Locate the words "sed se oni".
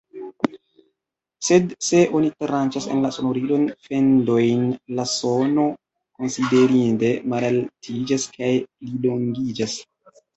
1.47-2.29